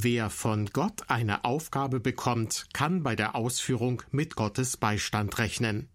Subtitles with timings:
[0.00, 5.88] Wer von Gott eine Aufgabe bekommt, kann bei der Ausführung mit Gottes Beistand rechnen.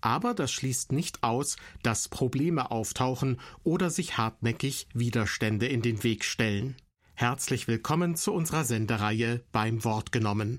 [0.00, 1.54] Aber das schließt nicht aus,
[1.84, 6.74] dass Probleme auftauchen oder sich hartnäckig Widerstände in den Weg stellen.
[7.14, 10.58] Herzlich willkommen zu unserer Sendereihe beim Wort genommen.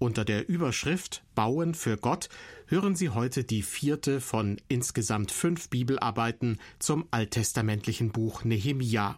[0.00, 2.28] Unter der Überschrift Bauen für Gott
[2.66, 9.16] hören Sie heute die vierte von insgesamt fünf Bibelarbeiten zum alttestamentlichen Buch Nehemia.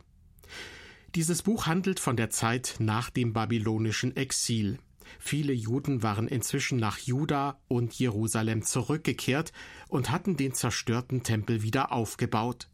[1.15, 4.81] Dieses Buch handelt von der Zeit nach dem babylonischen Exil.
[5.21, 9.53] Viele Juden waren inzwischen nach Juda und Jerusalem zurückgekehrt
[9.87, 12.69] und hatten den zerstörten Tempel wieder aufgebaut.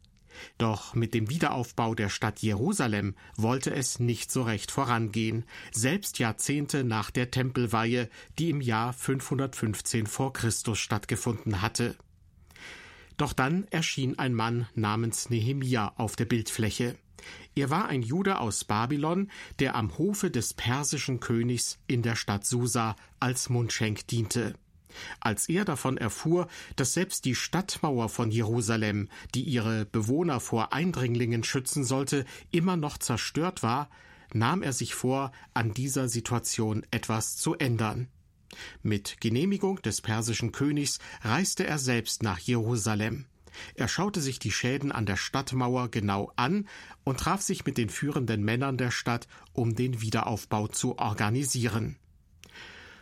[0.57, 6.83] Doch mit dem Wiederaufbau der Stadt Jerusalem wollte es nicht so recht vorangehen, selbst Jahrzehnte
[6.83, 11.95] nach der Tempelweihe, die im Jahr 515 vor Christus stattgefunden hatte.
[13.19, 16.97] Doch dann erschien ein Mann namens Nehemia auf der Bildfläche.
[17.55, 22.47] Er war ein Jude aus Babylon, der am Hofe des persischen Königs in der Stadt
[22.47, 24.55] Susa als Mundschenk diente.
[25.20, 31.45] Als er davon erfuhr, dass selbst die Stadtmauer von Jerusalem, die ihre Bewohner vor Eindringlingen
[31.45, 33.89] schützen sollte, immer noch zerstört war,
[34.33, 38.09] nahm er sich vor, an dieser Situation etwas zu ändern.
[38.83, 43.27] Mit Genehmigung des persischen Königs reiste er selbst nach Jerusalem.
[43.75, 46.69] Er schaute sich die Schäden an der Stadtmauer genau an
[47.05, 51.97] und traf sich mit den führenden Männern der Stadt, um den Wiederaufbau zu organisieren.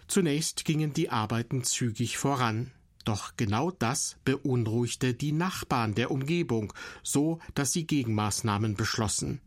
[0.07, 2.73] Zunächst gingen die Arbeiten zügig voran.
[3.05, 9.41] Doch genau das beunruhigte die Nachbarn der Umgebung, so dass sie Gegenmaßnahmen beschlossen.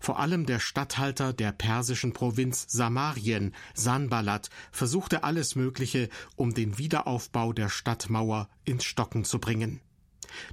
[0.00, 7.52] Vor allem der Statthalter der persischen Provinz Samarien, Sanballat, versuchte alles Mögliche, um den Wiederaufbau
[7.52, 9.80] der Stadtmauer ins Stocken zu bringen.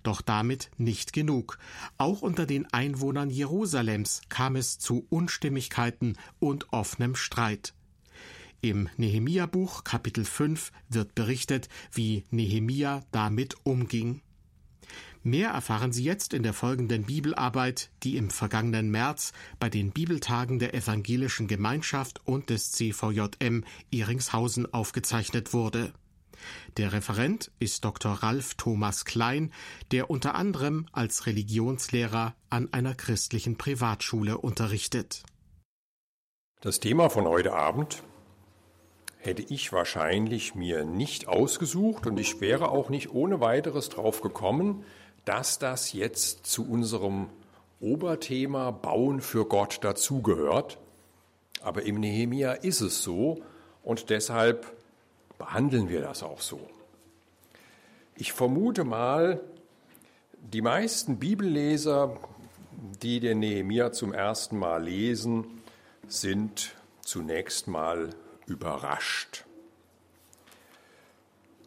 [0.04, 1.58] Doch damit nicht genug.
[1.98, 7.74] Auch unter den Einwohnern Jerusalems kam es zu Unstimmigkeiten und offenem Streit.
[8.62, 14.22] Im Nehemia-Buch Kapitel 5 wird berichtet, wie Nehemia damit umging.
[15.22, 20.60] Mehr erfahren Sie jetzt in der folgenden Bibelarbeit, die im vergangenen März bei den Bibeltagen
[20.60, 25.94] der Evangelischen Gemeinschaft und des CVJM Ehringshausen aufgezeichnet wurde.
[26.78, 28.12] Der Referent ist Dr.
[28.12, 29.52] Ralf Thomas Klein,
[29.92, 35.24] der unter anderem als Religionslehrer an einer christlichen Privatschule unterrichtet.
[36.62, 38.04] Das Thema von heute Abend
[39.18, 44.84] hätte ich wahrscheinlich mir nicht ausgesucht und ich wäre auch nicht ohne weiteres drauf gekommen,
[45.26, 47.30] dass das jetzt zu unserem
[47.80, 50.78] Oberthema Bauen für Gott dazugehört.
[51.62, 53.42] Aber im Nehemia ist es so
[53.84, 54.75] und deshalb
[55.38, 56.60] behandeln wir das auch so.
[58.16, 59.42] Ich vermute mal,
[60.42, 62.18] die meisten Bibelleser,
[63.02, 65.62] die den Nehemia zum ersten Mal lesen,
[66.08, 68.10] sind zunächst mal
[68.48, 69.46] überrascht.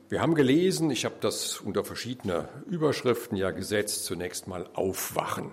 [0.09, 5.51] Wir haben gelesen, ich habe das unter verschiedene Überschriften ja gesetzt, zunächst mal aufwachen.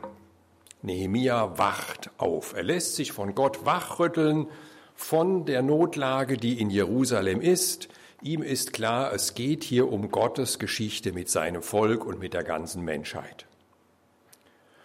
[0.81, 2.53] Nehemia wacht auf.
[2.53, 4.47] Er lässt sich von Gott wachrütteln
[4.93, 7.89] von der Notlage, die in Jerusalem ist.
[8.25, 12.43] Ihm ist klar, es geht hier um Gottes Geschichte mit seinem Volk und mit der
[12.43, 13.45] ganzen Menschheit.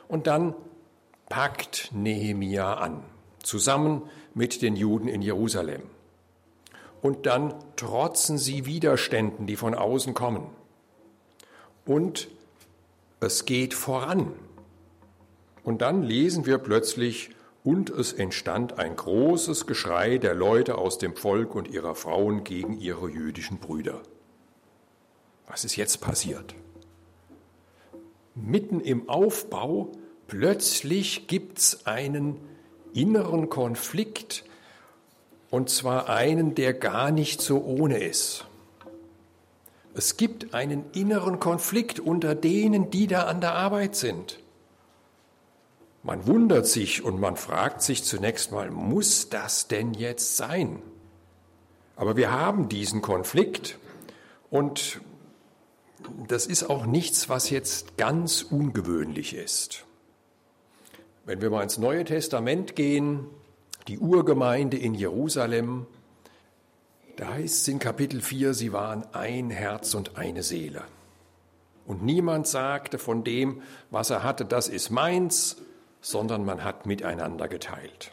[0.09, 0.55] Und dann
[1.31, 3.03] packt Nehemia an,
[3.43, 4.03] zusammen
[4.35, 5.81] mit den Juden in Jerusalem
[7.01, 10.45] und dann trotzen sie Widerständen, die von außen kommen.
[11.87, 12.29] Und
[13.21, 14.35] es geht voran.
[15.65, 17.31] Und dann lesen wir plötzlich,
[17.63, 22.79] und es entstand ein großes Geschrei der Leute aus dem Volk und ihrer Frauen gegen
[22.79, 24.01] ihre jüdischen Brüder.
[25.47, 26.55] Was ist jetzt passiert?
[28.35, 29.93] Mitten im Aufbau
[30.29, 32.39] plötzlich gibt es einen
[32.95, 34.45] inneren Konflikt,
[35.51, 38.47] und zwar einen, der gar nicht so ohne ist.
[39.95, 44.39] Es gibt einen inneren Konflikt unter denen, die da an der Arbeit sind.
[46.03, 50.83] Man wundert sich und man fragt sich zunächst mal, muss das denn jetzt sein?
[51.97, 53.79] Aber wir haben diesen Konflikt
[54.49, 55.01] und
[56.29, 59.85] das ist auch nichts, was jetzt ganz ungewöhnlich ist.
[61.27, 63.27] Wenn wir mal ins Neue Testament gehen,
[63.89, 65.87] die Urgemeinde in Jerusalem.
[67.17, 70.83] Da heißt es in Kapitel 4, sie waren ein Herz und eine Seele.
[71.87, 75.57] Und niemand sagte von dem, was er hatte, das ist meins,
[76.01, 78.13] sondern man hat miteinander geteilt.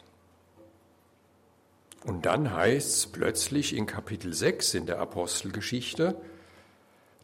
[2.04, 6.16] Und dann heißt es plötzlich in Kapitel 6 in der Apostelgeschichte,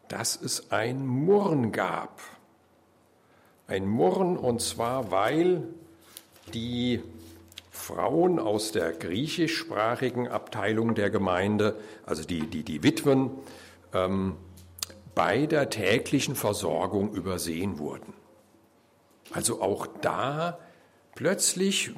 [0.09, 2.21] dass es ein Murren gab.
[3.67, 5.63] Ein Murren und zwar, weil
[6.53, 7.03] die
[7.71, 13.31] Frauen aus der griechischsprachigen Abteilung der Gemeinde, also die, die, die Witwen,
[13.93, 14.37] ähm,
[15.15, 18.13] bei der täglichen Versorgung übersehen wurden.
[19.33, 20.59] Also auch da
[21.15, 21.93] plötzlich,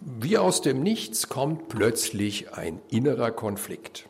[0.00, 4.08] wie aus dem Nichts, kommt plötzlich ein innerer Konflikt.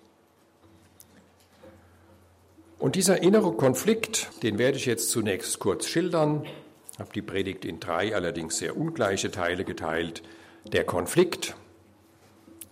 [2.79, 6.45] Und dieser innere Konflikt, den werde ich jetzt zunächst kurz schildern.
[6.93, 10.23] Ich habe die Predigt in drei allerdings sehr ungleiche Teile geteilt.
[10.65, 11.57] Der Konflikt,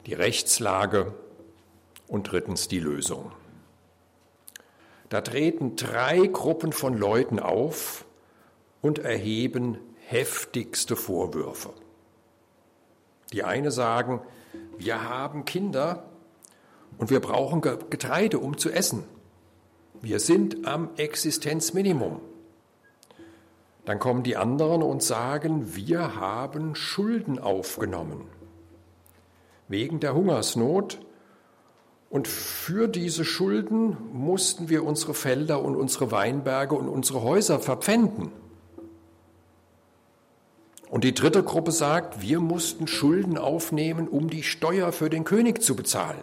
[0.06, 1.12] die Rechtslage
[2.06, 3.32] und drittens die Lösung.
[5.08, 8.06] Da treten drei Gruppen von Leuten auf
[8.81, 11.70] und erheben heftigste Vorwürfe.
[13.32, 14.20] Die eine sagen,
[14.78, 16.05] wir haben Kinder
[16.99, 19.05] und wir brauchen Getreide, um zu essen.
[20.00, 22.20] Wir sind am Existenzminimum.
[23.84, 28.26] Dann kommen die anderen und sagen, wir haben Schulden aufgenommen
[29.69, 31.00] wegen der Hungersnot
[32.08, 38.31] und für diese Schulden mussten wir unsere Felder und unsere Weinberge und unsere Häuser verpfänden.
[40.88, 45.62] Und die dritte Gruppe sagt, wir mussten Schulden aufnehmen, um die Steuer für den König
[45.62, 46.23] zu bezahlen.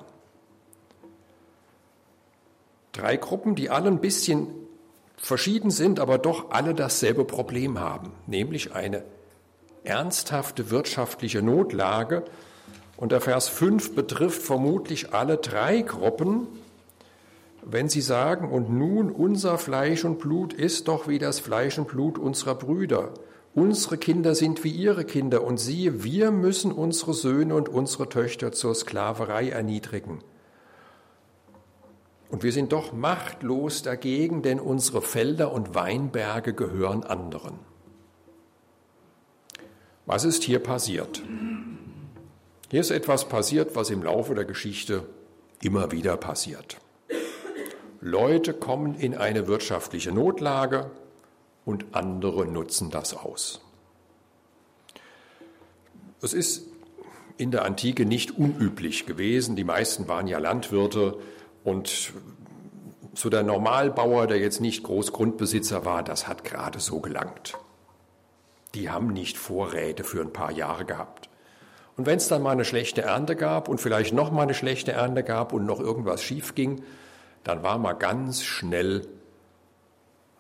[2.94, 4.48] Drei Gruppen, die alle ein bisschen
[5.18, 9.04] verschieden sind, aber doch alle dasselbe Problem haben, nämlich eine
[9.84, 12.24] ernsthafte wirtschaftliche Notlage.
[12.96, 16.48] Und der Vers 5 betrifft vermutlich alle drei Gruppen,
[17.66, 21.88] wenn sie sagen, und nun unser Fleisch und Blut ist doch wie das Fleisch und
[21.88, 23.14] Blut unserer Brüder.
[23.56, 28.52] Unsere Kinder sind wie ihre Kinder und siehe, wir müssen unsere Söhne und unsere Töchter
[28.52, 30.20] zur Sklaverei erniedrigen.
[32.30, 37.60] Und wir sind doch machtlos dagegen, denn unsere Felder und Weinberge gehören anderen.
[40.08, 41.22] Was ist hier passiert?
[42.72, 45.06] Hier ist etwas passiert, was im Laufe der Geschichte
[45.62, 46.78] immer wieder passiert.
[48.02, 50.90] Leute kommen in eine wirtschaftliche Notlage
[51.66, 53.62] und andere nutzen das aus.
[56.22, 56.68] Es ist
[57.38, 59.56] in der Antike nicht unüblich gewesen.
[59.56, 61.18] Die meisten waren ja Landwirte
[61.64, 62.14] und
[63.16, 67.58] so der Normalbauer, der jetzt nicht Großgrundbesitzer war, das hat gerade so gelangt.
[68.74, 71.30] Die haben nicht Vorräte für ein paar Jahre gehabt.
[71.96, 74.94] Und wenn es dann mal eine schlechte Ernte gab und vielleicht noch mal eine schlechte
[74.94, 76.84] Ernte gab und noch irgendwas schief ging,
[77.44, 79.08] dann war man ganz schnell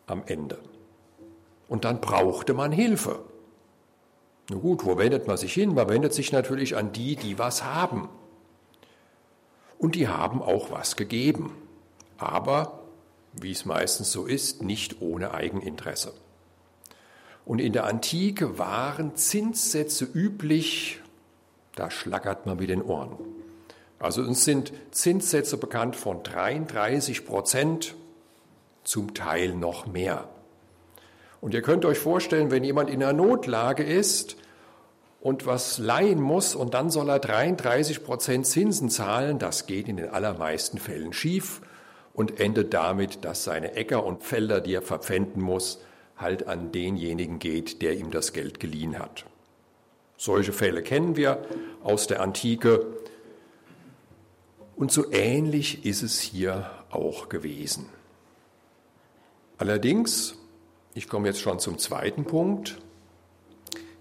[0.08, 0.58] am Ende.
[1.74, 3.26] Und dann brauchte man Hilfe.
[4.48, 5.74] Na gut, wo wendet man sich hin?
[5.74, 8.10] Man wendet sich natürlich an die, die was haben
[9.80, 11.58] und die haben auch was gegeben.
[12.20, 12.84] Aber,
[13.32, 16.14] wie es meistens so ist, nicht ohne Eigeninteresse.
[17.44, 21.02] Und in der Antike waren Zinssätze üblich,
[21.74, 23.18] da schlackert man mit den Ohren.
[23.98, 27.96] Also uns sind Zinssätze bekannt von 33 Prozent,
[28.84, 30.30] zum Teil noch mehr.
[31.44, 34.38] Und ihr könnt euch vorstellen, wenn jemand in einer Notlage ist
[35.20, 39.98] und was leihen muss und dann soll er 33 Prozent Zinsen zahlen, das geht in
[39.98, 41.60] den allermeisten Fällen schief
[42.14, 45.82] und endet damit, dass seine Äcker und Felder, die er verpfänden muss,
[46.16, 49.26] halt an denjenigen geht, der ihm das Geld geliehen hat.
[50.16, 51.40] Solche Fälle kennen wir
[51.84, 52.86] aus der Antike
[54.78, 57.90] und so ähnlich ist es hier auch gewesen.
[59.58, 60.38] Allerdings,
[60.94, 62.78] ich komme jetzt schon zum zweiten Punkt,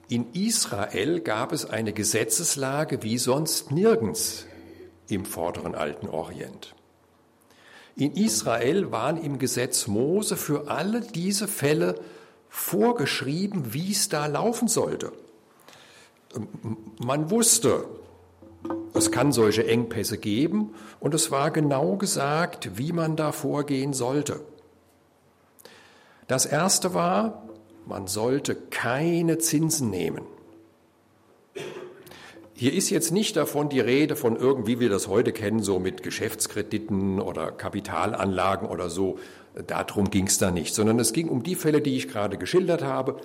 [0.08, 4.46] in Israel gab es eine Gesetzeslage wie sonst nirgends
[5.08, 6.74] im vorderen alten Orient.
[7.96, 11.94] In Israel waren im Gesetz Mose für alle diese Fälle
[12.48, 15.12] vorgeschrieben, wie es da laufen sollte.
[16.98, 17.86] Man wusste,
[18.94, 24.40] es kann solche Engpässe geben und es war genau gesagt, wie man da vorgehen sollte.
[26.26, 27.42] Das erste war,
[27.86, 30.24] man sollte keine Zinsen nehmen.
[32.54, 35.80] Hier ist jetzt nicht davon die Rede von irgendwie, wie wir das heute kennen, so
[35.80, 39.18] mit Geschäftskrediten oder Kapitalanlagen oder so.
[39.66, 42.84] Darum ging es da nicht, sondern es ging um die Fälle, die ich gerade geschildert
[42.84, 43.20] habe.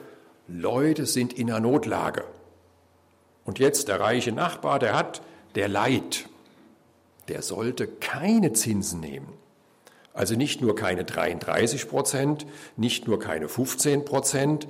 [0.48, 2.24] Leute sind in einer Notlage.
[3.46, 5.22] Und jetzt der reiche Nachbar, der hat,
[5.56, 6.28] der Leid,
[7.28, 9.34] der sollte keine Zinsen nehmen.
[10.18, 14.68] Also nicht nur keine 33 Prozent, nicht nur keine 15 Prozent,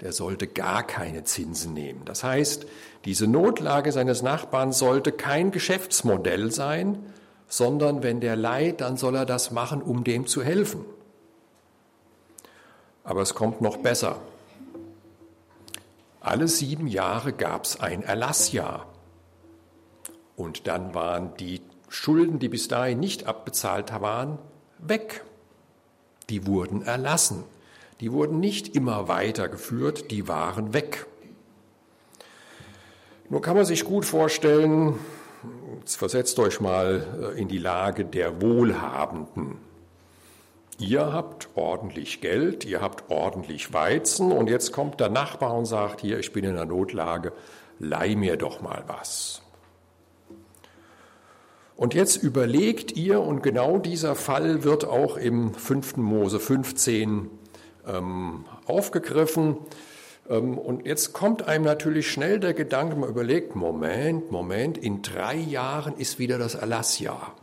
[0.00, 2.02] der sollte gar keine Zinsen nehmen.
[2.04, 2.66] Das heißt,
[3.04, 7.04] diese Notlage seines Nachbarn sollte kein Geschäftsmodell sein,
[7.48, 10.84] sondern wenn der leiht, dann soll er das machen, um dem zu helfen.
[13.02, 14.20] Aber es kommt noch besser.
[16.20, 18.86] Alle sieben Jahre gab es ein Erlassjahr.
[20.36, 24.38] Und dann waren die Schulden, die bis dahin nicht abbezahlt waren,
[24.78, 25.24] weg.
[26.28, 27.44] Die wurden erlassen.
[28.00, 31.06] Die wurden nicht immer weitergeführt, die waren weg.
[33.28, 34.98] Nun kann man sich gut vorstellen,
[35.80, 39.58] jetzt versetzt euch mal äh, in die Lage der Wohlhabenden.
[40.78, 46.02] Ihr habt ordentlich Geld, ihr habt ordentlich Weizen und jetzt kommt der Nachbar und sagt,
[46.02, 47.32] hier, ich bin in einer Notlage,
[47.78, 49.40] leih mir doch mal was.
[51.76, 55.98] Und jetzt überlegt ihr, und genau dieser Fall wird auch im 5.
[55.98, 57.30] Mose 15
[57.86, 59.58] ähm, aufgegriffen.
[60.28, 65.36] Ähm, und jetzt kommt einem natürlich schnell der Gedanke, man überlegt, Moment, Moment, in drei
[65.36, 67.34] Jahren ist wieder das Erlassjahr.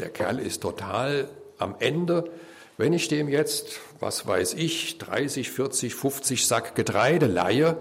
[0.00, 1.28] Der Kerl ist total
[1.58, 2.30] am Ende.
[2.76, 7.78] Wenn ich dem jetzt, was weiß ich, 30, 40, 50 Sack Getreide leihe,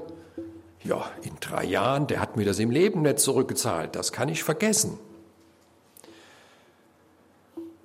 [0.86, 4.44] ja, in drei Jahren, der hat mir das im Leben nicht zurückgezahlt, das kann ich
[4.44, 4.98] vergessen.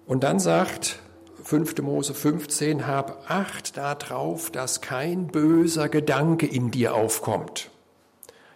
[0.06, 0.98] Und dann sagt
[1.44, 1.78] 5.
[1.82, 7.70] Mose 15, hab Acht darauf, dass kein böser Gedanke in dir aufkommt,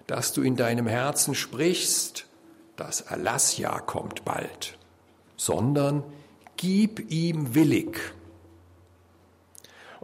[0.07, 2.27] dass du in deinem Herzen sprichst,
[2.77, 4.77] das Erlassjahr kommt bald,
[5.37, 6.03] sondern
[6.57, 8.01] gib ihm willig.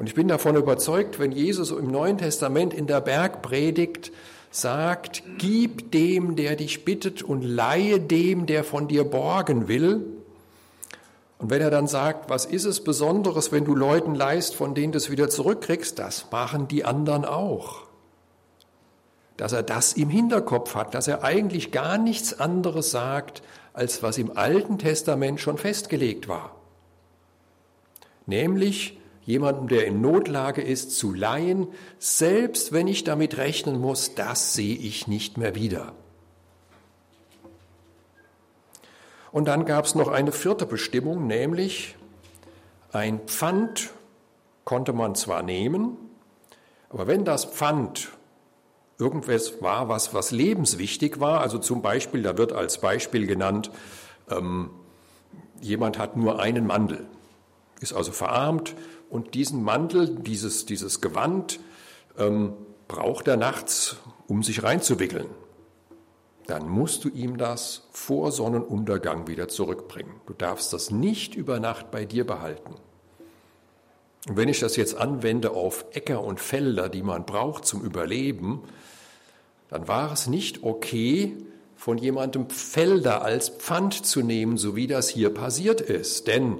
[0.00, 4.12] Und ich bin davon überzeugt, wenn Jesus im Neuen Testament in der Bergpredigt
[4.50, 10.06] sagt, gib dem, der dich bittet und leihe dem, der von dir borgen will,
[11.36, 14.92] und wenn er dann sagt, was ist es Besonderes, wenn du Leuten leist, von denen
[14.92, 17.82] du es wieder zurückkriegst, das machen die anderen auch.
[19.36, 23.42] Dass er das im Hinterkopf hat, dass er eigentlich gar nichts anderes sagt,
[23.74, 26.56] als was im Alten Testament schon festgelegt war.
[28.24, 28.99] Nämlich
[29.30, 31.68] jemandem, der in Notlage ist, zu leihen,
[31.98, 35.92] selbst wenn ich damit rechnen muss, das sehe ich nicht mehr wieder.
[39.32, 41.96] Und dann gab es noch eine vierte Bestimmung, nämlich
[42.92, 43.90] ein Pfand
[44.64, 45.96] konnte man zwar nehmen,
[46.90, 48.08] aber wenn das Pfand
[48.98, 53.70] irgendwas war, was, was lebenswichtig war, also zum Beispiel, da wird als Beispiel genannt,
[54.28, 54.70] ähm,
[55.60, 57.06] jemand hat nur einen Mandel,
[57.80, 58.74] ist also verarmt
[59.10, 61.60] und diesen Mantel, dieses, dieses Gewand
[62.18, 62.52] ähm,
[62.88, 65.26] braucht er nachts, um sich reinzuwickeln
[66.50, 70.20] dann musst du ihm das vor Sonnenuntergang wieder zurückbringen.
[70.26, 72.74] Du darfst das nicht über Nacht bei dir behalten.
[74.28, 78.62] Und wenn ich das jetzt anwende auf Äcker und Felder, die man braucht zum Überleben,
[79.68, 81.36] dann war es nicht okay,
[81.76, 86.26] von jemandem Felder als Pfand zu nehmen, so wie das hier passiert ist.
[86.26, 86.58] Denn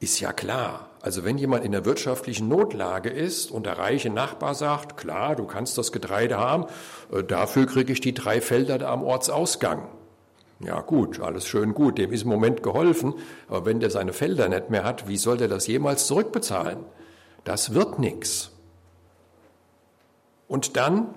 [0.00, 4.54] ist ja klar, also wenn jemand in der wirtschaftlichen Notlage ist und der reiche Nachbar
[4.54, 6.66] sagt, klar, du kannst das Getreide haben,
[7.12, 9.88] äh, dafür kriege ich die drei Felder da am Ortsausgang.
[10.60, 13.14] Ja gut, alles schön gut, dem ist im Moment geholfen,
[13.46, 16.78] aber wenn der seine Felder nicht mehr hat, wie soll der das jemals zurückbezahlen?
[17.44, 18.50] Das wird nichts.
[20.48, 21.14] Und dann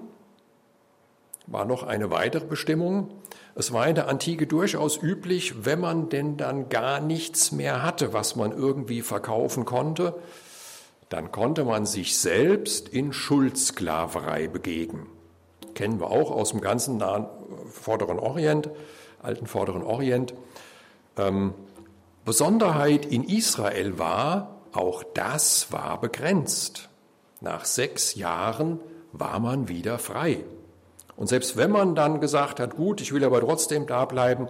[1.48, 3.10] war noch eine weitere Bestimmung,
[3.56, 8.14] es war in der Antike durchaus üblich, wenn man denn dann gar nichts mehr hatte,
[8.14, 10.16] was man irgendwie verkaufen konnte,
[11.10, 15.10] dann konnte man sich selbst in Schuldsklaverei begeben.
[15.76, 17.28] Kennen wir auch aus dem ganzen nahen
[17.70, 18.70] Vorderen Orient,
[19.22, 20.34] alten Vorderen Orient.
[21.18, 21.54] Ähm,
[22.24, 26.90] Besonderheit in Israel war, auch das war begrenzt.
[27.42, 28.80] Nach sechs Jahren
[29.12, 30.44] war man wieder frei.
[31.16, 34.48] Und selbst wenn man dann gesagt hat, gut, ich will aber trotzdem da bleiben,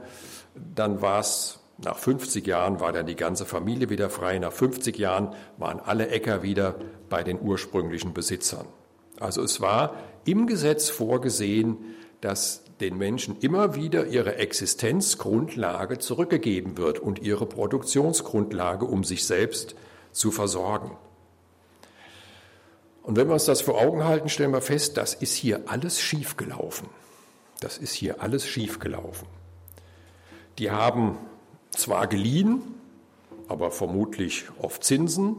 [0.55, 4.37] dann war es nach 50 Jahren war dann die ganze Familie wieder frei.
[4.37, 6.75] Nach 50 Jahren waren alle Äcker wieder
[7.09, 8.67] bei den ursprünglichen Besitzern.
[9.19, 11.77] Also es war im Gesetz vorgesehen,
[12.21, 19.75] dass den Menschen immer wieder ihre Existenzgrundlage zurückgegeben wird und ihre Produktionsgrundlage, um sich selbst
[20.11, 20.97] zu versorgen.
[23.03, 25.99] Und wenn wir uns das vor Augen halten, stellen wir fest, das ist hier alles
[25.99, 26.89] schiefgelaufen.
[27.59, 29.27] Das ist hier alles schiefgelaufen.
[30.59, 31.17] Die haben
[31.71, 32.61] zwar geliehen,
[33.47, 35.35] aber vermutlich auf Zinsen.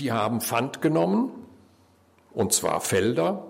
[0.00, 1.30] Die haben Pfand genommen,
[2.32, 3.46] und zwar Felder.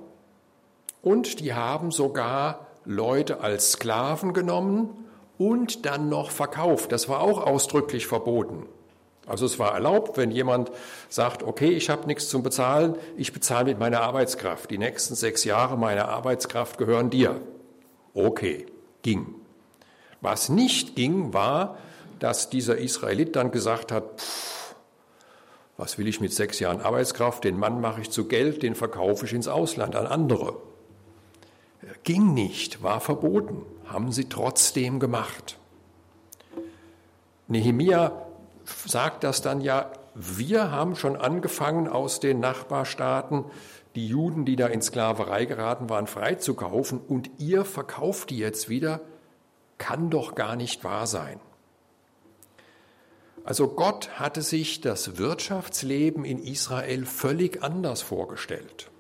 [1.03, 5.07] Und die haben sogar Leute als Sklaven genommen
[5.39, 6.93] und dann noch verkauft.
[6.93, 8.67] Das war auch ausdrücklich verboten.
[9.27, 10.71] Also es war erlaubt, wenn jemand
[11.09, 14.71] sagt, okay, ich habe nichts zum Bezahlen, ich bezahle mit meiner Arbeitskraft.
[14.71, 17.41] Die nächsten sechs Jahre meiner Arbeitskraft gehören dir.
[18.15, 18.67] Okay,
[19.03, 19.35] ging.
[20.21, 21.77] Was nicht ging, war,
[22.21, 24.75] dass dieser Israelit dann gesagt hat, pff,
[25.77, 29.27] was will ich mit sechs Jahren Arbeitskraft, den Mann mache ich zu Geld, den verkaufe
[29.27, 30.57] ich ins Ausland an andere.
[32.05, 35.59] Ging nicht, war verboten, haben sie trotzdem gemacht.
[37.49, 38.26] Nehemia
[38.87, 43.45] sagt das dann ja, wir haben schon angefangen aus den Nachbarstaaten
[43.95, 49.01] die Juden, die da in Sklaverei geraten waren, freizukaufen und ihr verkauft die jetzt wieder,
[49.79, 51.41] kann doch gar nicht wahr sein.
[53.45, 58.91] Also Gott hatte sich das Wirtschaftsleben in Israel völlig anders vorgestellt.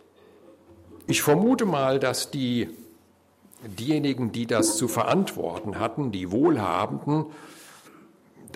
[1.09, 2.71] Ich vermute mal, dass die,
[3.65, 7.27] diejenigen, die das zu verantworten hatten, die Wohlhabenden,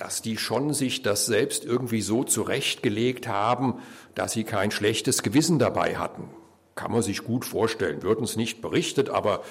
[0.00, 3.82] dass die schon sich das selbst irgendwie so zurechtgelegt haben,
[4.14, 6.30] dass sie kein schlechtes Gewissen dabei hatten.
[6.74, 9.42] Kann man sich gut vorstellen, wird uns nicht berichtet, aber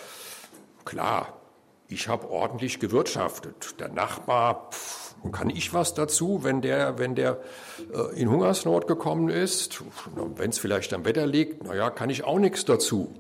[0.86, 1.40] klar,
[1.88, 3.80] ich habe ordentlich gewirtschaftet.
[3.80, 7.42] Der Nachbar, pff, kann ich was dazu, wenn der, wenn der
[7.94, 9.84] äh, in Hungersnot gekommen ist?
[10.36, 13.14] Wenn es vielleicht am Wetter liegt, naja, kann ich auch nichts dazu.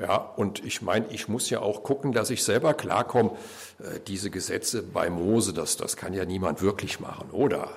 [0.00, 3.32] Ja, und ich meine, ich muss ja auch gucken, dass ich selber klarkomme.
[3.78, 7.68] Äh, diese Gesetze bei Mose, das, das kann ja niemand wirklich machen, oder?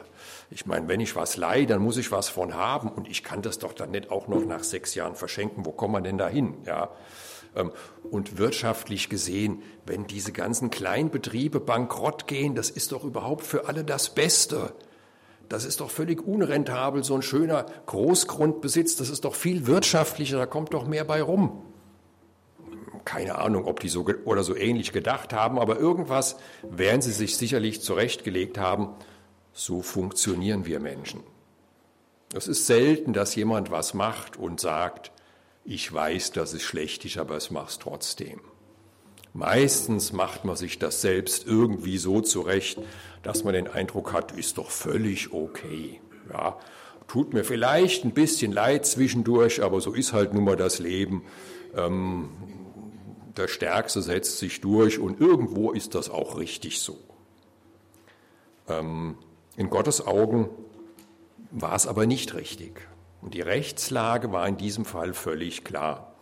[0.50, 3.42] Ich meine, wenn ich was leihe, dann muss ich was von haben und ich kann
[3.42, 5.66] das doch dann nicht auch noch nach sechs Jahren verschenken.
[5.66, 6.56] Wo kommt man denn da hin?
[6.66, 6.92] Ja.
[7.54, 7.72] Ähm,
[8.10, 13.84] und wirtschaftlich gesehen, wenn diese ganzen Kleinbetriebe bankrott gehen, das ist doch überhaupt für alle
[13.84, 14.74] das Beste.
[15.50, 20.46] Das ist doch völlig unrentabel, so ein schöner Großgrundbesitz, das ist doch viel wirtschaftlicher, da
[20.46, 21.62] kommt doch mehr bei rum
[23.06, 27.38] keine Ahnung, ob die so oder so ähnlich gedacht haben, aber irgendwas werden sie sich
[27.38, 28.90] sicherlich zurechtgelegt haben.
[29.54, 31.24] So funktionieren wir Menschen.
[32.34, 35.12] Es ist selten, dass jemand was macht und sagt,
[35.64, 38.42] ich weiß, dass es schlecht ist, aber es mach's trotzdem.
[39.34, 42.80] Meistens macht man sich das selbst irgendwie so zurecht,
[43.22, 46.00] dass man den Eindruck hat, ist doch völlig okay.
[46.32, 46.58] Ja,
[47.08, 51.24] tut mir vielleicht ein bisschen leid zwischendurch, aber so ist halt nun mal das Leben.
[51.76, 52.30] Ähm,
[53.38, 56.98] der Stärkste setzt sich durch und irgendwo ist das auch richtig so.
[58.68, 59.18] Ähm,
[59.58, 60.50] in Gottes Augen
[61.52, 62.88] war es aber nicht richtig.
[63.22, 66.16] Und die Rechtslage war in diesem Fall völlig klar.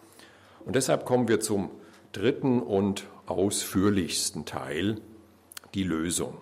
[0.66, 1.72] Und deshalb kommen wir zum
[2.12, 5.02] dritten und ausführlichsten Teil,
[5.74, 6.38] die Lösung.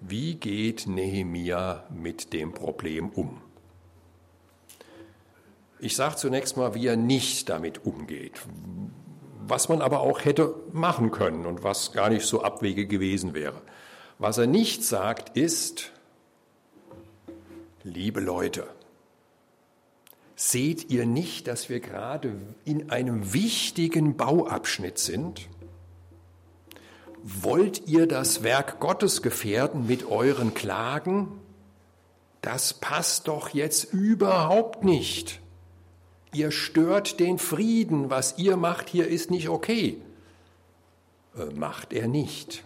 [0.00, 3.40] Wie geht Nehemia mit dem Problem um?
[5.78, 8.40] Ich sage zunächst mal, wie er nicht damit umgeht,
[9.48, 13.60] was man aber auch hätte machen können und was gar nicht so abwege gewesen wäre.
[14.18, 15.92] Was er nicht sagt, ist,
[17.82, 18.66] liebe Leute,
[20.36, 25.48] seht ihr nicht, dass wir gerade in einem wichtigen Bauabschnitt sind?
[27.22, 31.40] Wollt ihr das Werk Gottes gefährden mit euren Klagen?
[32.42, 35.40] Das passt doch jetzt überhaupt nicht
[36.34, 40.00] ihr stört den Frieden, was ihr macht hier ist nicht okay.
[41.36, 42.64] Äh, macht er nicht.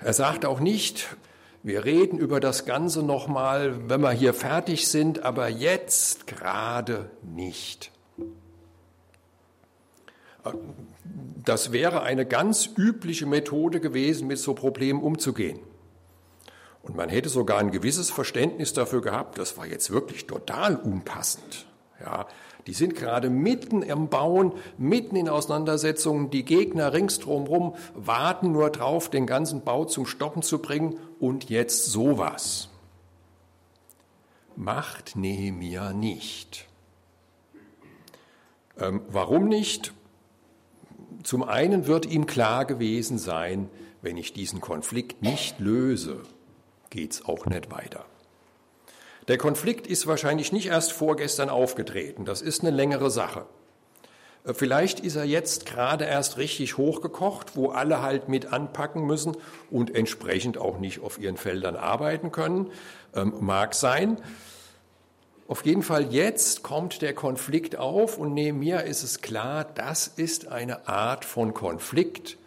[0.00, 1.16] Er sagt auch nicht,
[1.62, 7.92] wir reden über das Ganze nochmal, wenn wir hier fertig sind, aber jetzt gerade nicht.
[10.44, 10.50] Äh,
[11.44, 15.58] das wäre eine ganz übliche Methode gewesen, mit so Problemen umzugehen.
[16.82, 21.66] Und man hätte sogar ein gewisses Verständnis dafür gehabt, das war jetzt wirklich total unpassend.
[22.00, 22.26] Ja,
[22.66, 26.30] die sind gerade mitten im Bauen, mitten in Auseinandersetzungen.
[26.30, 30.98] Die Gegner ringsdrumherum warten nur drauf, den ganzen Bau zum Stoppen zu bringen.
[31.18, 32.68] Und jetzt sowas.
[34.54, 36.68] Macht Nehemia nicht.
[38.78, 39.92] Ähm, warum nicht?
[41.22, 43.68] Zum einen wird ihm klar gewesen sein,
[44.02, 46.22] wenn ich diesen Konflikt nicht löse,
[46.92, 48.04] geht es auch nicht weiter.
[49.28, 53.46] Der Konflikt ist wahrscheinlich nicht erst vorgestern aufgetreten, das ist eine längere Sache.
[54.44, 59.36] Äh, vielleicht ist er jetzt gerade erst richtig hochgekocht, wo alle halt mit anpacken müssen
[59.70, 62.70] und entsprechend auch nicht auf ihren Feldern arbeiten können.
[63.14, 64.18] Ähm, mag sein.
[65.48, 70.08] Auf jeden Fall jetzt kommt der Konflikt auf und neben mir ist es klar, das
[70.08, 72.38] ist eine Art von Konflikt.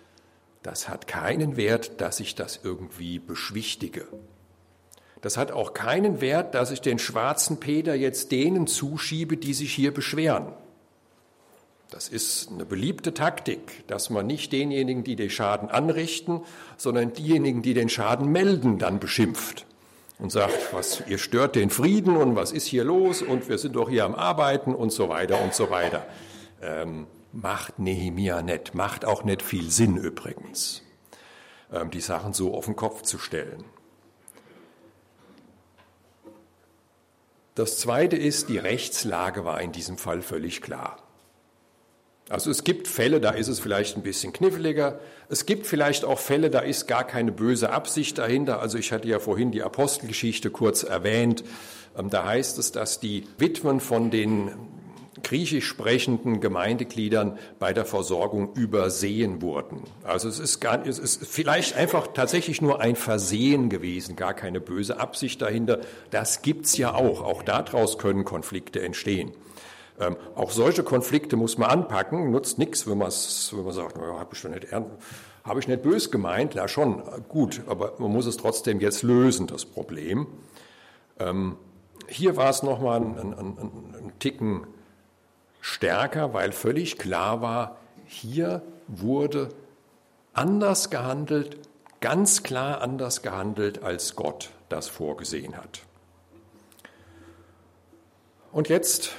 [0.63, 4.08] Das hat keinen Wert, dass ich das irgendwie beschwichtige.
[5.25, 9.73] Das hat auch keinen Wert, dass ich den schwarzen Peter jetzt denen zuschiebe, die sich
[9.73, 10.53] hier beschweren.
[11.89, 16.41] Das ist eine beliebte Taktik, dass man nicht denjenigen, die den Schaden anrichten,
[16.77, 19.65] sondern diejenigen, die den Schaden melden, dann beschimpft
[20.19, 23.75] und sagt, was, ihr stört den Frieden und was ist hier los und wir sind
[23.77, 26.05] doch hier am Arbeiten und so weiter und so weiter.
[26.61, 30.83] Ähm, macht Nehemia nicht, macht auch nicht viel Sinn übrigens,
[31.73, 33.65] ähm, die Sachen so auf den Kopf zu stellen.
[37.56, 40.98] Das Zweite ist, die Rechtslage war in diesem Fall völlig klar.
[42.28, 45.00] Also es gibt Fälle, da ist es vielleicht ein bisschen kniffliger.
[45.30, 48.60] Es gibt vielleicht auch Fälle, da ist gar keine böse Absicht dahinter.
[48.60, 51.44] Also ich hatte ja vorhin die Apostelgeschichte kurz erwähnt.
[51.98, 54.52] Ähm, da heißt es, dass die Witwen von den
[55.23, 59.84] griechisch sprechenden Gemeindegliedern bei der Versorgung übersehen wurden.
[60.04, 64.60] Also es ist, gar, es ist vielleicht einfach tatsächlich nur ein Versehen gewesen, gar keine
[64.60, 65.80] böse Absicht dahinter.
[66.12, 67.21] Das gibt's ja auch.
[67.21, 69.32] Auch daraus können Konflikte entstehen.
[69.99, 74.34] Ähm, auch solche Konflikte muss man anpacken, nutzt nichts, wenn, wenn man sagt, naja, habe
[74.34, 74.67] ich schon nicht
[75.60, 79.63] ich nicht bös gemeint, ja schon, gut, aber man muss es trotzdem jetzt lösen, das
[79.63, 80.28] Problem.
[81.19, 81.58] Ähm,
[82.08, 83.58] hier war es nochmal ein, ein, ein,
[83.93, 84.67] ein Ticken
[85.65, 89.49] stärker, weil völlig klar war, hier wurde
[90.34, 91.58] anders gehandelt,
[92.01, 95.82] ganz klar anders gehandelt, als Gott das vorgesehen hat.
[98.51, 99.15] Und jetzt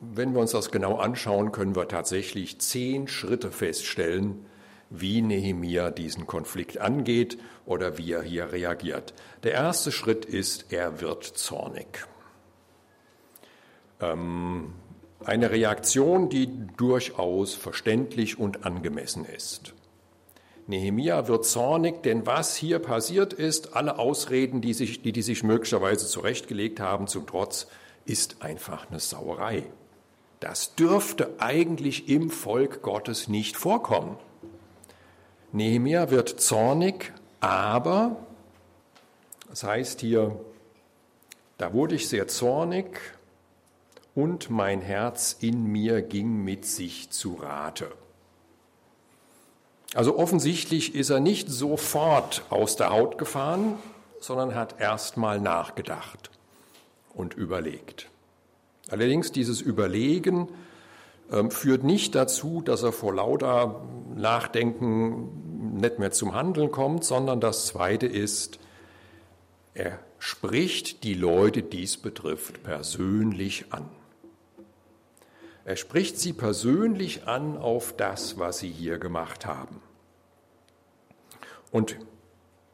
[0.00, 4.46] wenn wir uns das genau anschauen, können wir tatsächlich zehn Schritte feststellen,
[4.90, 9.14] wie Nehemia diesen Konflikt angeht oder wie er hier reagiert.
[9.44, 12.06] Der erste Schritt ist, er wird zornig.
[14.00, 14.74] Ähm,
[15.26, 19.74] eine Reaktion, die durchaus verständlich und angemessen ist.
[20.66, 25.42] Nehemia wird zornig, denn was hier passiert ist, alle Ausreden, die, sich, die die sich
[25.42, 27.66] möglicherweise zurechtgelegt haben, zum Trotz,
[28.06, 29.64] ist einfach eine Sauerei.
[30.40, 34.16] Das dürfte eigentlich im Volk Gottes nicht vorkommen.
[35.52, 38.16] Nehemia wird zornig, aber,
[39.48, 40.38] das heißt hier,
[41.58, 43.00] da wurde ich sehr zornig
[44.14, 47.90] und mein Herz in mir ging mit sich zu Rate.
[49.94, 53.76] Also offensichtlich ist er nicht sofort aus der Haut gefahren,
[54.20, 56.30] sondern hat erst mal nachgedacht
[57.14, 58.10] und überlegt.
[58.88, 60.48] Allerdings dieses Überlegen
[61.30, 67.40] ähm, führt nicht dazu, dass er vor lauter Nachdenken nicht mehr zum Handeln kommt, sondern
[67.40, 68.58] das Zweite ist,
[69.74, 73.88] er spricht die Leute, die es betrifft, persönlich an.
[75.64, 79.80] Er spricht sie persönlich an auf das, was sie hier gemacht haben.
[81.70, 81.98] Und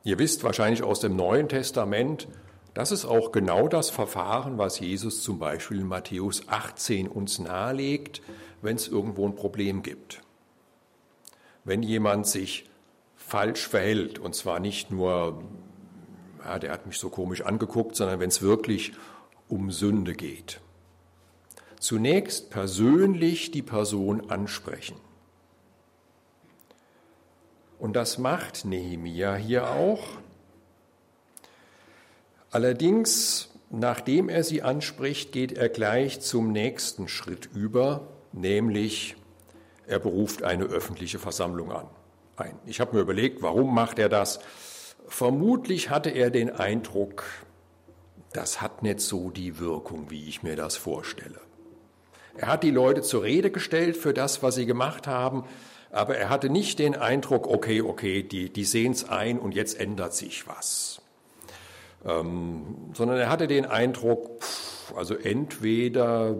[0.03, 2.27] ihr wisst wahrscheinlich aus dem Neuen Testament,
[2.75, 8.23] das ist auch genau das Verfahren, was Jesus zum Beispiel in Matthäus 18 uns nahelegt,
[8.63, 10.21] wenn es irgendwo ein Problem gibt.
[11.65, 12.69] Wenn jemand sich
[13.17, 15.43] falsch verhält, und zwar nicht nur,
[16.45, 18.93] ja, der hat mich so komisch angeguckt, sondern wenn es wirklich
[19.49, 20.61] um Sünde geht.
[21.81, 24.97] Zunächst persönlich die Person ansprechen.
[27.79, 30.03] Und das macht Nehemia hier auch.
[32.51, 39.17] Allerdings, nachdem er sie anspricht, geht er gleich zum nächsten Schritt über, nämlich
[39.87, 41.87] er beruft eine öffentliche Versammlung an.
[42.37, 42.59] Ein.
[42.67, 44.41] Ich habe mir überlegt, warum macht er das?
[45.09, 47.25] Vermutlich hatte er den Eindruck,
[48.35, 51.41] das hat nicht so die Wirkung, wie ich mir das vorstelle.
[52.37, 55.45] Er hat die Leute zur Rede gestellt für das, was sie gemacht haben,
[55.91, 59.79] aber er hatte nicht den Eindruck, okay, okay, die, die sehen es ein und jetzt
[59.79, 61.03] ändert sich was.
[62.07, 66.37] Ähm, sondern er hatte den Eindruck, pff, also entweder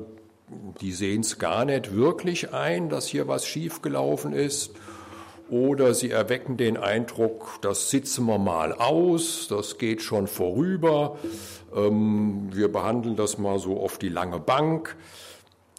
[0.81, 4.73] die sehen es gar nicht wirklich ein, dass hier was schiefgelaufen ist,
[5.49, 11.19] oder sie erwecken den Eindruck, das sitzen wir mal aus, das geht schon vorüber,
[11.75, 14.97] ähm, wir behandeln das mal so auf die lange Bank.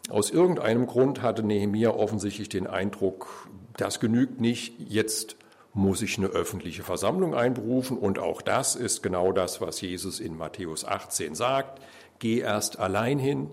[0.08, 5.36] Aus irgendeinem Grund hatte Nehemia offensichtlich den Eindruck, das genügt nicht, jetzt
[5.74, 7.96] muss ich eine öffentliche Versammlung einberufen.
[7.96, 11.80] Und auch das ist genau das, was Jesus in Matthäus 18 sagt.
[12.18, 13.48] Geh erst allein hin,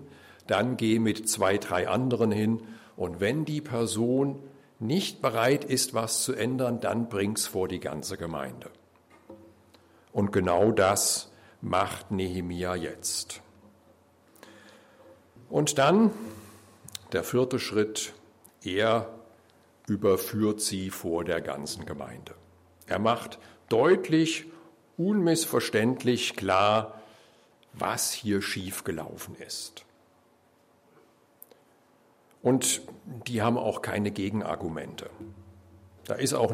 [0.46, 2.62] dann geh mit zwei, drei anderen hin.
[2.96, 4.42] Und wenn die Person
[4.78, 8.70] nicht bereit ist, was zu ändern, dann bring's vor die ganze Gemeinde.
[10.12, 11.30] Und genau das
[11.62, 13.40] macht Nehemia jetzt.
[15.48, 16.10] Und dann
[17.12, 18.12] der vierte Schritt,
[18.62, 19.08] er
[19.86, 22.34] überführt sie vor der ganzen Gemeinde.
[22.86, 24.46] Er macht deutlich,
[24.96, 27.00] unmissverständlich klar,
[27.72, 29.84] was hier schiefgelaufen ist.
[32.42, 32.82] Und
[33.26, 35.10] die haben auch keine Gegenargumente.
[36.04, 36.52] Da ist auch,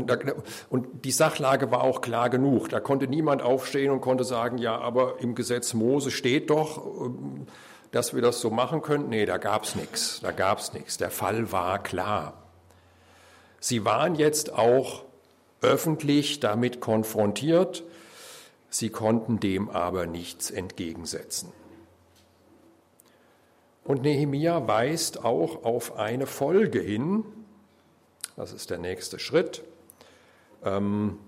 [0.69, 2.69] und die Sachlage war auch klar genug.
[2.69, 7.01] Da konnte niemand aufstehen und konnte sagen, ja, aber im Gesetz Mose steht doch,
[7.97, 9.09] dass wir das so machen können.
[9.09, 10.21] Nee, da gab es nichts.
[10.21, 10.99] Da gab es nichts.
[10.99, 12.35] Der Fall war klar.
[13.59, 15.05] Sie waren jetzt auch
[15.63, 17.85] öffentlich damit konfrontiert,
[18.69, 21.53] sie konnten dem aber nichts entgegensetzen.
[23.83, 27.25] Und Nehemia weist auch auf eine Folge hin,
[28.37, 29.65] das ist der nächste Schritt,
[30.63, 31.19] ähm,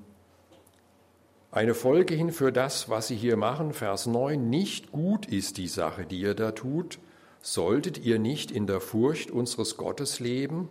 [1.51, 5.69] eine Folge hin für das, was Sie hier machen, Vers 9, nicht gut ist die
[5.69, 6.99] Sache, die ihr da tut,
[7.41, 10.69] solltet ihr nicht in der Furcht unseres Gottes leben,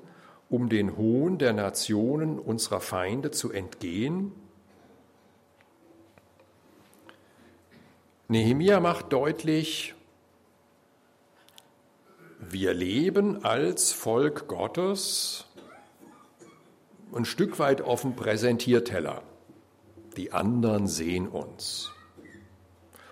[0.49, 4.31] um den Hohn der Nationen unserer Feinde zu entgehen?
[8.27, 9.95] Nehemia macht deutlich,
[12.39, 15.45] wir leben als Volk Gottes
[17.15, 19.23] ein Stück weit auf dem Präsentierteller.
[20.17, 21.91] Die anderen sehen uns.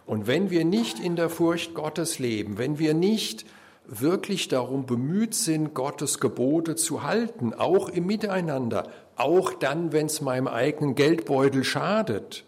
[0.05, 3.45] Und wenn wir nicht in der Furcht Gottes leben, wenn wir nicht
[3.87, 10.21] wirklich darum bemüht sind, Gottes Gebote zu halten, auch im Miteinander, auch dann, wenn es
[10.21, 12.43] meinem eigenen Geldbeutel schadet,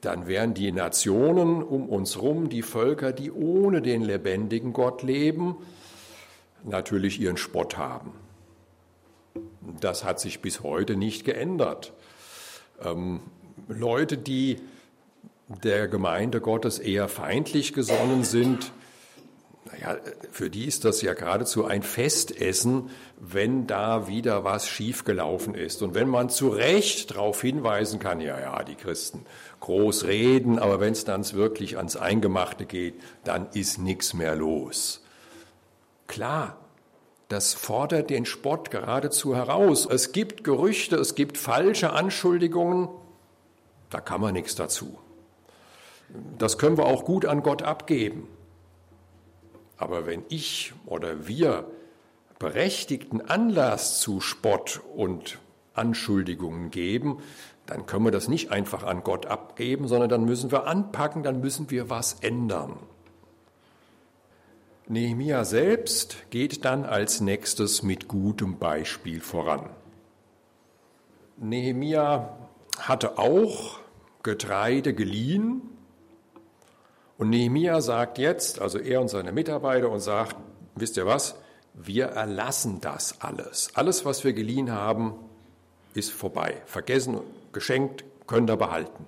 [0.00, 5.56] dann wären die Nationen um uns herum, die Völker, die ohne den lebendigen Gott leben,
[6.64, 8.12] natürlich ihren Spott haben.
[9.80, 11.92] Das hat sich bis heute nicht geändert.
[12.82, 13.20] Ähm,
[13.68, 14.58] Leute, die
[15.48, 18.72] der Gemeinde Gottes eher feindlich gesonnen sind,
[19.72, 19.98] naja,
[20.30, 25.82] für die ist das ja geradezu ein Festessen, wenn da wieder was schiefgelaufen ist.
[25.82, 29.26] Und wenn man zu Recht darauf hinweisen kann, ja, ja, die Christen
[29.60, 35.02] groß reden, aber wenn es dann wirklich ans Eingemachte geht, dann ist nichts mehr los.
[36.06, 36.56] Klar,
[37.28, 39.86] das fordert den Spott geradezu heraus.
[39.86, 42.88] Es gibt Gerüchte, es gibt falsche Anschuldigungen,
[43.90, 44.98] da kann man nichts dazu.
[46.38, 48.28] Das können wir auch gut an Gott abgeben.
[49.76, 51.66] Aber wenn ich oder wir
[52.38, 55.38] berechtigten Anlass zu Spott und
[55.74, 57.22] Anschuldigungen geben,
[57.66, 61.40] dann können wir das nicht einfach an Gott abgeben, sondern dann müssen wir anpacken, dann
[61.40, 62.78] müssen wir was ändern.
[64.88, 69.68] Nehemia selbst geht dann als nächstes mit gutem Beispiel voran.
[71.38, 72.38] Nehemia
[72.78, 73.80] hatte auch
[74.22, 75.62] Getreide geliehen
[77.18, 80.36] und Nehemia sagt jetzt, also er und seine Mitarbeiter, und sagt,
[80.76, 81.34] wisst ihr was,
[81.74, 83.70] wir erlassen das alles.
[83.74, 85.14] Alles, was wir geliehen haben,
[85.94, 86.62] ist vorbei.
[86.66, 87.20] Vergessen,
[87.52, 89.06] geschenkt, könnt ihr behalten.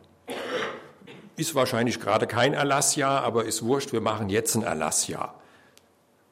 [1.36, 5.38] Ist wahrscheinlich gerade kein Erlassjahr, aber ist wurscht, wir machen jetzt ein Erlassjahr.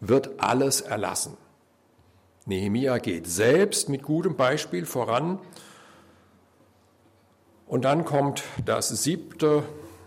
[0.01, 1.37] Wird alles erlassen.
[2.45, 5.39] Nehemia geht selbst mit gutem Beispiel voran.
[7.67, 9.65] Und dann kommt das siebte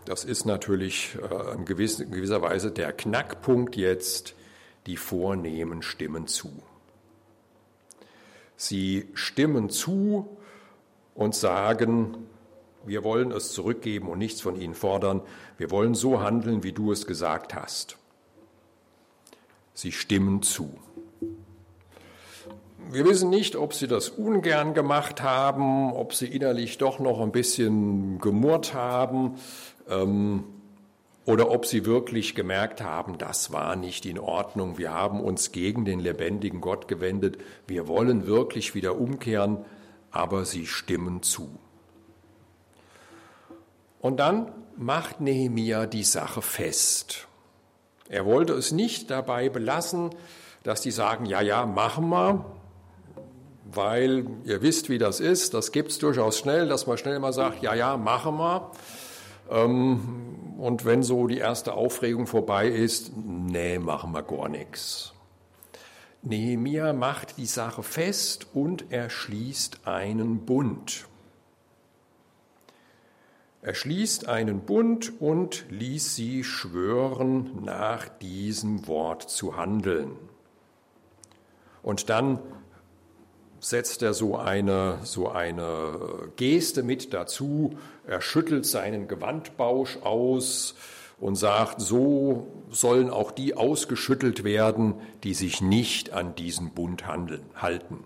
[0.10, 4.34] das ist natürlich äh, in gewisser Weise der Knackpunkt jetzt.
[4.88, 6.64] Die Vornehmen stimmen zu.
[8.56, 10.36] Sie stimmen zu
[11.14, 12.18] und sagen,
[12.88, 15.22] wir wollen es zurückgeben und nichts von ihnen fordern.
[15.60, 17.98] Wir wollen so handeln, wie du es gesagt hast.
[19.80, 20.78] Sie stimmen zu.
[22.92, 27.32] Wir wissen nicht, ob sie das ungern gemacht haben, ob sie innerlich doch noch ein
[27.32, 29.38] bisschen gemurrt haben
[29.88, 30.44] ähm,
[31.24, 35.86] oder ob sie wirklich gemerkt haben, das war nicht in Ordnung, wir haben uns gegen
[35.86, 39.60] den lebendigen Gott gewendet, wir wollen wirklich wieder umkehren,
[40.12, 41.58] aber sie stimmen zu.
[44.02, 47.29] Und dann macht Nehemia die Sache fest.
[48.10, 50.10] Er wollte es nicht dabei belassen,
[50.64, 52.44] dass die sagen, ja, ja, machen wir,
[53.72, 55.54] weil ihr wisst, wie das ist.
[55.54, 58.72] Das gibt es durchaus schnell, dass man schnell mal sagt, ja, ja, machen wir.
[59.52, 65.14] Ähm, und wenn so die erste Aufregung vorbei ist, nee, machen wir gar nichts.
[66.22, 71.09] Nehemia macht die Sache fest und er schließt einen Bund.
[73.62, 80.12] Er schließt einen Bund und ließ sie schwören, nach diesem Wort zu handeln.
[81.84, 82.40] Und dann
[83.60, 87.78] setzt er so eine, so eine Geste mit dazu.
[88.08, 90.76] Er schüttelt seinen Gewandbausch aus
[91.20, 97.44] und sagt, so sollen auch die ausgeschüttelt werden, die sich nicht an diesen Bund handeln,
[97.56, 98.06] halten.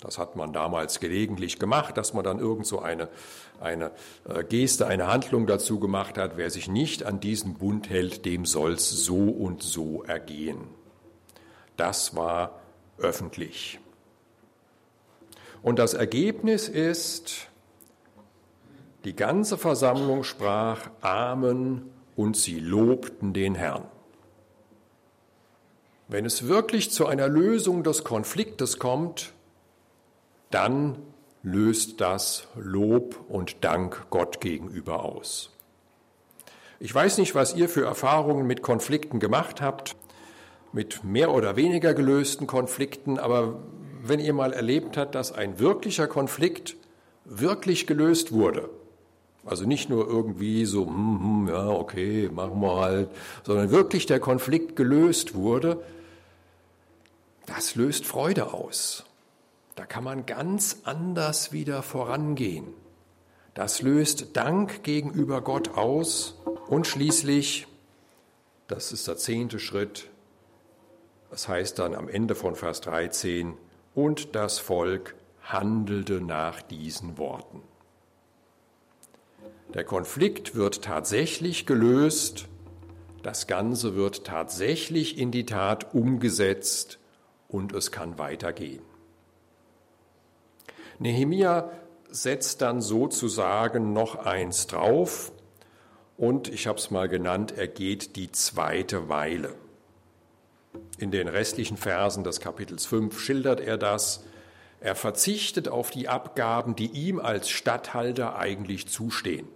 [0.00, 3.08] Das hat man damals gelegentlich gemacht, dass man dann irgend so eine,
[3.60, 3.92] eine
[4.28, 6.36] äh, Geste, eine Handlung dazu gemacht hat.
[6.36, 10.58] Wer sich nicht an diesen Bund hält, dem soll's so und so ergehen.
[11.76, 12.60] Das war
[12.98, 13.78] öffentlich.
[15.62, 17.48] Und das Ergebnis ist,
[19.04, 23.84] die ganze Versammlung sprach Amen und sie lobten den Herrn.
[26.08, 29.32] Wenn es wirklich zu einer Lösung des Konfliktes kommt,
[30.50, 30.98] dann
[31.46, 35.50] löst das Lob und Dank Gott gegenüber aus.
[36.80, 39.94] Ich weiß nicht, was ihr für Erfahrungen mit Konflikten gemacht habt.
[40.72, 43.60] mit mehr oder weniger gelösten Konflikten, aber
[44.02, 46.76] wenn ihr mal erlebt habt, dass ein wirklicher Konflikt
[47.24, 48.68] wirklich gelöst wurde,
[49.46, 53.08] also nicht nur irgendwie so, hm, ja, okay, machen wir halt,
[53.44, 55.82] sondern wirklich der Konflikt gelöst wurde,
[57.46, 59.05] das löst Freude aus.
[59.76, 62.66] Da kann man ganz anders wieder vorangehen.
[63.54, 67.66] Das löst Dank gegenüber Gott aus und schließlich,
[68.68, 70.10] das ist der zehnte Schritt,
[71.30, 73.54] das heißt dann am Ende von Vers 13,
[73.94, 77.62] und das Volk handelte nach diesen Worten.
[79.74, 82.46] Der Konflikt wird tatsächlich gelöst,
[83.22, 86.98] das Ganze wird tatsächlich in die Tat umgesetzt
[87.48, 88.85] und es kann weitergehen.
[90.98, 91.70] Nehemia
[92.10, 95.32] setzt dann sozusagen noch eins drauf
[96.16, 99.54] und ich habe es mal genannt, er geht die zweite Weile.
[100.98, 104.24] In den restlichen Versen des Kapitels 5 schildert er das.
[104.80, 109.48] Er verzichtet auf die Abgaben, die ihm als Statthalter eigentlich zustehen.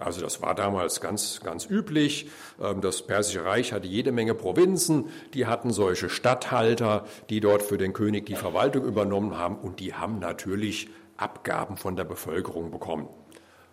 [0.00, 2.30] Also das war damals ganz, ganz üblich.
[2.60, 7.78] Ähm, das Persische Reich hatte jede Menge Provinzen, die hatten solche Statthalter, die dort für
[7.78, 13.08] den König die Verwaltung übernommen haben und die haben natürlich Abgaben von der Bevölkerung bekommen.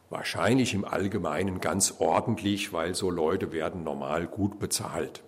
[0.09, 5.23] Wahrscheinlich im Allgemeinen ganz ordentlich, weil so Leute werden normal gut bezahlt.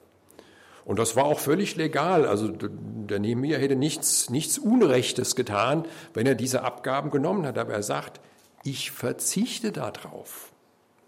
[0.85, 2.25] Und das war auch völlig legal.
[2.25, 7.57] Also der Nehemiah hätte nichts, nichts Unrechtes getan, wenn er diese Abgaben genommen hat.
[7.57, 8.19] Aber er sagt,
[8.63, 10.51] ich verzichte darauf.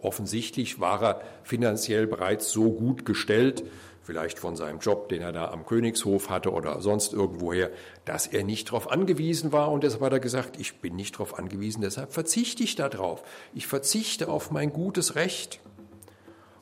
[0.02, 3.64] Offensichtlich war er finanziell bereits so gut gestellt,
[4.04, 7.70] vielleicht von seinem Job, den er da am Königshof hatte oder sonst irgendwoher,
[8.06, 9.72] dass er nicht darauf angewiesen war.
[9.72, 13.24] Und deshalb hat er gesagt, ich bin nicht darauf angewiesen, deshalb verzichte ich darauf.
[13.54, 15.60] Ich verzichte auf mein gutes Recht.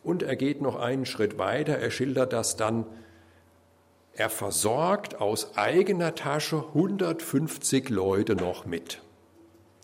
[0.03, 2.85] Und er geht noch einen Schritt weiter, er schildert das dann,
[4.13, 9.01] er versorgt aus eigener Tasche 150 Leute noch mit,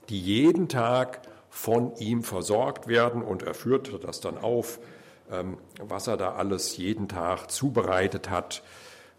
[0.09, 1.21] die jeden Tag
[1.55, 4.77] von ihm versorgt werden und er führt das dann auf,
[5.31, 8.61] ähm, was er da alles jeden Tag zubereitet hat.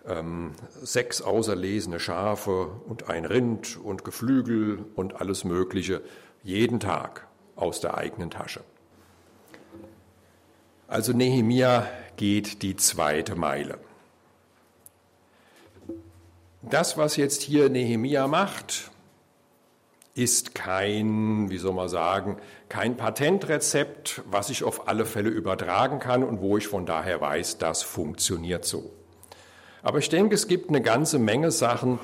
[0.06, 6.02] Ähm, sechs auserlesene Schafe und ein Rind und Geflügel und alles Mögliche
[6.42, 8.60] jeden Tag aus der eigenen Tasche.
[10.88, 13.78] Also Nehemia geht die zweite Meile.
[16.60, 18.90] Das, was jetzt hier Nehemia macht,
[20.16, 22.38] ist kein, wie soll man sagen,
[22.70, 27.58] kein Patentrezept, was ich auf alle Fälle übertragen kann und wo ich von daher weiß,
[27.58, 28.90] das funktioniert so.
[29.82, 31.98] Aber ich denke, es gibt eine ganze Menge Sachen,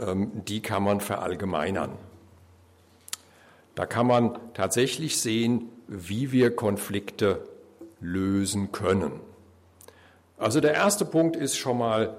[0.00, 1.92] ähm, die kann man verallgemeinern.
[3.76, 7.46] Da kann man tatsächlich sehen, wie wir Konflikte
[8.00, 9.12] lösen können.
[10.36, 12.16] Also der erste Punkt ist schon mal,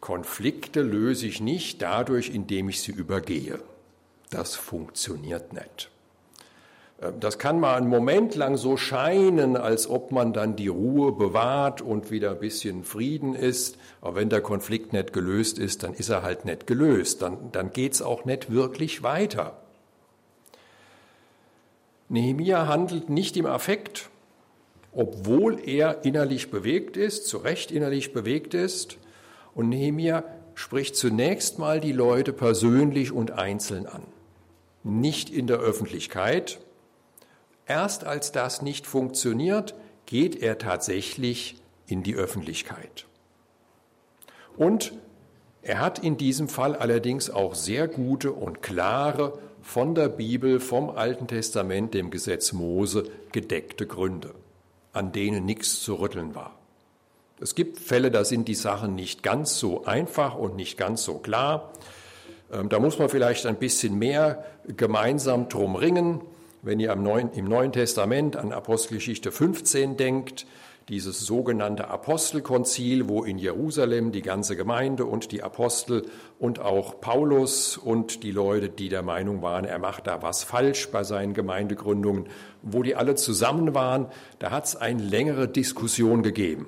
[0.00, 3.58] Konflikte löse ich nicht dadurch, indem ich sie übergehe
[4.30, 5.90] das funktioniert nicht.
[7.00, 11.12] Äh, das kann mal einen Moment lang so scheinen, als ob man dann die Ruhe
[11.12, 13.78] bewahrt und wieder ein bisschen Frieden ist.
[14.00, 17.22] Aber wenn der Konflikt nicht gelöst ist, dann ist er halt nicht gelöst.
[17.22, 19.58] Dann, dann geht es auch nicht wirklich weiter.
[22.08, 24.10] Nehemia handelt nicht im Affekt,
[24.92, 28.98] obwohl er innerlich bewegt ist, zu Recht innerlich bewegt ist.
[29.54, 30.22] Und Nehemia
[30.54, 34.02] spricht zunächst mal die Leute persönlich und einzeln an
[34.84, 36.60] nicht in der Öffentlichkeit.
[37.66, 39.74] Erst als das nicht funktioniert,
[40.06, 43.06] geht er tatsächlich in die Öffentlichkeit.
[44.56, 44.92] Und
[45.62, 50.90] er hat in diesem Fall allerdings auch sehr gute und klare, von der Bibel, vom
[50.90, 54.34] Alten Testament, dem Gesetz Mose, gedeckte Gründe,
[54.92, 56.58] an denen nichts zu rütteln war.
[57.40, 61.14] Es gibt Fälle, da sind die Sachen nicht ganz so einfach und nicht ganz so
[61.14, 61.72] klar.
[62.54, 66.20] Ähm, da muss man vielleicht ein bisschen mehr gemeinsam drum ringen.
[66.62, 67.02] Wenn ihr im
[67.48, 70.46] Neuen Testament an Apostelgeschichte 15 denkt,
[70.88, 76.06] dieses sogenannte Apostelkonzil, wo in Jerusalem die ganze Gemeinde und die Apostel
[76.38, 80.90] und auch Paulus und die Leute, die der Meinung waren, er macht da was falsch
[80.90, 82.28] bei seinen Gemeindegründungen,
[82.62, 84.06] wo die alle zusammen waren,
[84.38, 86.66] da hat es eine längere Diskussion gegeben.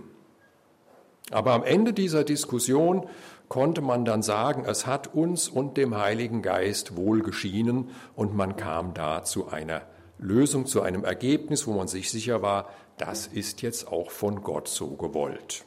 [1.31, 3.07] Aber am Ende dieser Diskussion
[3.49, 8.57] konnte man dann sagen, es hat uns und dem Heiligen Geist wohl geschienen und man
[8.57, 9.83] kam da zu einer
[10.19, 14.69] Lösung, zu einem Ergebnis, wo man sich sicher war, das ist jetzt auch von Gott
[14.69, 15.65] so gewollt.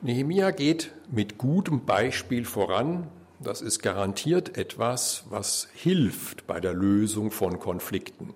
[0.00, 3.06] Nehemia geht mit gutem Beispiel voran.
[3.38, 8.34] Das ist garantiert etwas, was hilft bei der Lösung von Konflikten.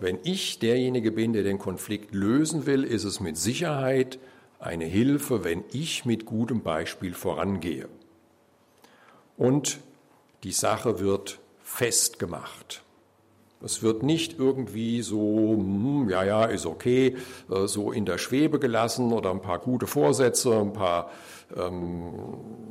[0.00, 4.20] wenn ich derjenige bin, der den Konflikt lösen will, ist es mit Sicherheit
[4.58, 7.88] eine Hilfe, wenn ich mit gutem Beispiel vorangehe.
[9.36, 9.78] Und
[10.42, 12.82] die Sache wird festgemacht.
[13.60, 17.16] Es wird nicht irgendwie so, hm, ja, ja, ist okay,
[17.50, 21.10] äh, so in der Schwebe gelassen oder ein paar gute Vorsätze, ein paar,
[21.56, 22.14] ähm,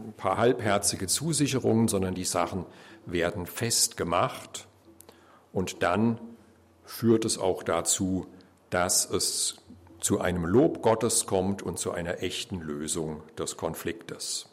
[0.08, 2.66] ein paar halbherzige Zusicherungen, sondern die Sachen
[3.06, 4.68] werden festgemacht
[5.52, 6.20] und dann
[6.86, 8.28] führt es auch dazu,
[8.70, 9.58] dass es
[10.08, 14.48] zu einem Lob Gottes kommt und zu einer echten Lösung des Konfliktes.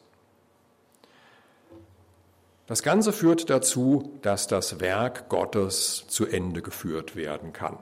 [2.66, 7.78] Das Ganze führt dazu, dass das Werk Gottes zu Ende geführt werden kann.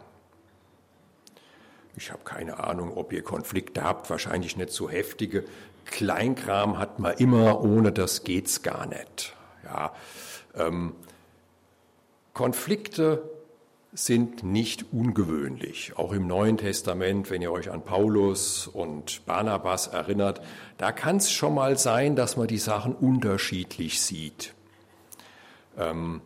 [1.97, 5.47] Ich habe keine Ahnung, ob ihr Konflikte habt, wahrscheinlich nicht so heftige.
[5.87, 9.35] Kleinkram hat man immer, ohne das geht's gar nicht.
[9.65, 9.95] Ja,
[10.57, 10.95] ähm,
[12.35, 13.23] Konflikte
[13.93, 15.93] sind nicht ungewöhnlich.
[15.97, 20.41] Auch im Neuen Testament, wenn ihr euch an Paulus und Barnabas erinnert,
[20.79, 24.55] da kann es schon mal sein, dass man die Sachen unterschiedlich sieht.
[25.77, 26.23] Ähm,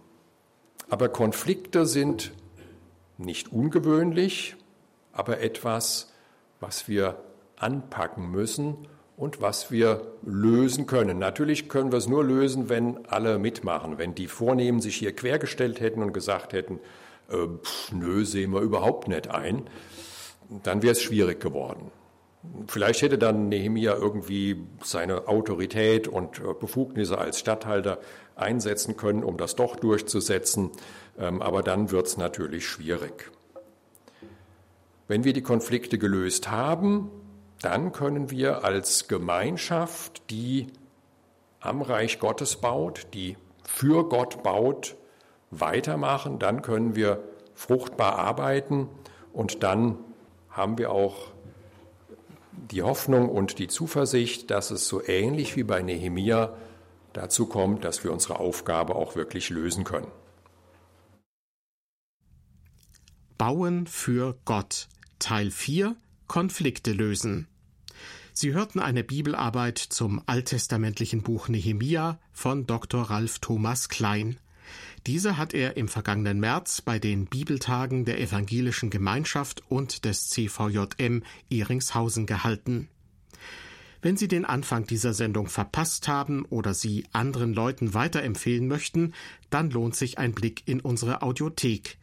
[0.88, 2.32] aber Konflikte sind
[3.18, 4.54] nicht ungewöhnlich,
[5.12, 6.12] aber etwas,
[6.60, 7.16] was wir
[7.56, 8.76] anpacken müssen
[9.16, 11.18] und was wir lösen können.
[11.18, 13.98] Natürlich können wir es nur lösen, wenn alle mitmachen.
[13.98, 16.78] Wenn die Vornehmen sich hier quergestellt hätten und gesagt hätten,
[17.31, 19.68] äh, pff, nö, sehen wir überhaupt nicht ein,
[20.62, 21.91] dann wäre es schwierig geworden.
[22.68, 27.99] Vielleicht hätte dann Nehemia irgendwie seine Autorität und äh, Befugnisse als Statthalter
[28.37, 30.70] einsetzen können, um das doch durchzusetzen,
[31.18, 33.31] ähm, aber dann wird es natürlich schwierig.
[35.09, 37.11] Wenn wir die Konflikte gelöst haben,
[37.62, 40.66] dann können wir als Gemeinschaft, die
[41.61, 44.97] am Reich Gottes baut, die für Gott baut,
[45.61, 47.22] weitermachen, dann können wir
[47.54, 48.88] fruchtbar arbeiten
[49.32, 49.98] und dann
[50.50, 51.32] haben wir auch
[52.70, 56.57] die Hoffnung und die Zuversicht, dass es so ähnlich wie bei Nehemia
[57.12, 60.11] dazu kommt, dass wir unsere Aufgabe auch wirklich lösen können.
[63.38, 64.88] Bauen für Gott
[65.18, 65.94] Teil 4
[66.26, 67.48] Konflikte lösen.
[68.32, 73.02] Sie hörten eine Bibelarbeit zum alttestamentlichen Buch Nehemia von Dr.
[73.02, 74.38] Ralf Thomas Klein.
[75.07, 81.22] Diese hat er im vergangenen März bei den Bibeltagen der Evangelischen Gemeinschaft und des CVJM
[81.48, 82.88] Ehringshausen gehalten.
[84.02, 89.14] Wenn Sie den Anfang dieser Sendung verpasst haben oder sie anderen Leuten weiterempfehlen möchten,
[89.48, 91.98] dann lohnt sich ein Blick in unsere Audiothek.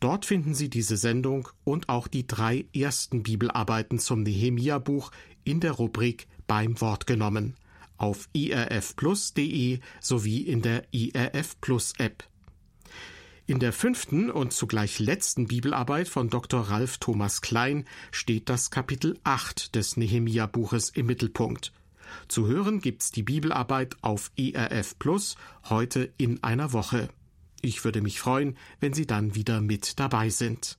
[0.00, 5.10] Dort finden Sie diese Sendung und auch die drei ersten Bibelarbeiten zum Nehemia-Buch
[5.44, 7.54] in der Rubrik Beim Wort genommen
[7.98, 12.24] auf irfplus.de sowie in der IRF Plus App.
[13.48, 16.62] In der fünften und zugleich letzten Bibelarbeit von Dr.
[16.62, 21.72] Ralf Thomas Klein steht das Kapitel 8 des Nehemia-Buches im Mittelpunkt.
[22.26, 25.36] Zu hören gibt's die Bibelarbeit auf ERF Plus
[25.68, 27.08] heute in einer Woche.
[27.62, 30.74] Ich würde mich freuen, wenn Sie dann wieder mit dabei sind.